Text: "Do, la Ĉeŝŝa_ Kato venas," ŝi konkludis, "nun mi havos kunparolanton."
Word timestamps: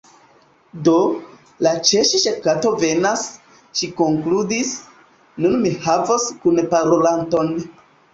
"Do, 0.85 0.93
la 1.65 1.73
Ĉeŝŝa_ 1.89 2.31
Kato 2.45 2.71
venas," 2.83 3.25
ŝi 3.81 3.89
konkludis, 3.99 4.71
"nun 5.45 5.59
mi 5.67 5.75
havos 5.85 6.27
kunparolanton." 6.47 7.53